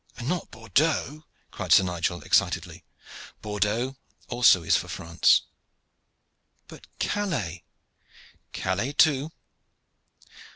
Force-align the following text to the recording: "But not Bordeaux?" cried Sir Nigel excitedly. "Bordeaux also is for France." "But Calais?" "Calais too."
"But 0.15 0.25
not 0.25 0.49
Bordeaux?" 0.49 1.25
cried 1.51 1.71
Sir 1.71 1.83
Nigel 1.83 2.23
excitedly. 2.23 2.83
"Bordeaux 3.43 3.97
also 4.29 4.63
is 4.63 4.75
for 4.75 4.87
France." 4.87 5.43
"But 6.67 6.87
Calais?" 6.97 7.63
"Calais 8.51 8.93
too." 8.93 9.29